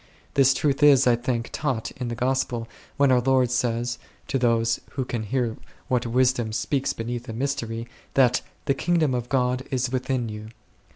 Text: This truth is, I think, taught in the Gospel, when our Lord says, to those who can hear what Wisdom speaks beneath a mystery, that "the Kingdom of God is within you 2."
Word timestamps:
This 0.33 0.55
truth 0.55 0.81
is, 0.81 1.05
I 1.05 1.15
think, 1.15 1.51
taught 1.51 1.91
in 1.91 2.07
the 2.07 2.15
Gospel, 2.15 2.67
when 2.97 3.11
our 3.11 3.21
Lord 3.21 3.51
says, 3.51 3.99
to 4.29 4.39
those 4.39 4.79
who 4.93 5.05
can 5.05 5.21
hear 5.21 5.57
what 5.89 6.07
Wisdom 6.07 6.53
speaks 6.53 6.91
beneath 6.91 7.29
a 7.29 7.33
mystery, 7.33 7.87
that 8.15 8.41
"the 8.65 8.73
Kingdom 8.73 9.13
of 9.13 9.29
God 9.29 9.61
is 9.69 9.91
within 9.91 10.27
you 10.27 10.45
2." 10.45 10.49